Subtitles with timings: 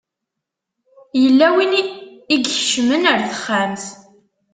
[1.21, 1.83] Yella win i
[2.35, 3.83] ikecmen ar texxamt.